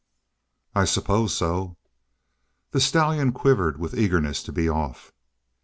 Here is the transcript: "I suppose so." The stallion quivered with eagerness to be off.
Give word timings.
"I 0.73 0.85
suppose 0.85 1.31
so." 1.31 1.77
The 2.71 2.79
stallion 2.81 3.33
quivered 3.33 3.77
with 3.77 3.93
eagerness 3.93 4.41
to 4.45 4.51
be 4.51 4.67
off. 4.67 5.13